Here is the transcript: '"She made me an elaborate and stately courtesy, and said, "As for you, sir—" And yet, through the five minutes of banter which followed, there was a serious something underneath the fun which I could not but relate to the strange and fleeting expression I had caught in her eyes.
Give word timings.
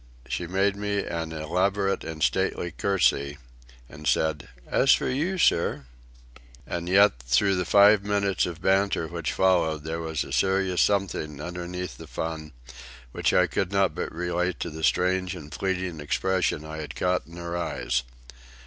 '"She 0.27 0.47
made 0.47 0.75
me 0.75 1.05
an 1.05 1.31
elaborate 1.31 2.03
and 2.03 2.23
stately 2.23 2.71
courtesy, 2.71 3.37
and 3.87 4.07
said, 4.07 4.47
"As 4.65 4.93
for 4.93 5.07
you, 5.07 5.37
sir—" 5.37 5.85
And 6.65 6.89
yet, 6.89 7.19
through 7.19 7.53
the 7.55 7.65
five 7.65 8.03
minutes 8.03 8.47
of 8.47 8.63
banter 8.63 9.07
which 9.07 9.31
followed, 9.31 9.83
there 9.83 9.99
was 10.01 10.23
a 10.23 10.33
serious 10.33 10.81
something 10.81 11.39
underneath 11.39 11.97
the 11.99 12.07
fun 12.07 12.51
which 13.11 13.31
I 13.31 13.45
could 13.45 13.71
not 13.71 13.93
but 13.93 14.11
relate 14.11 14.59
to 14.61 14.71
the 14.71 14.83
strange 14.83 15.35
and 15.35 15.53
fleeting 15.53 15.99
expression 15.99 16.65
I 16.65 16.77
had 16.77 16.95
caught 16.95 17.27
in 17.27 17.37
her 17.37 17.55
eyes. 17.55 18.01